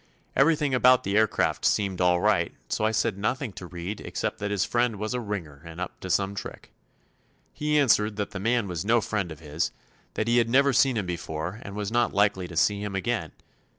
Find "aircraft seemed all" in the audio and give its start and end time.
1.15-2.19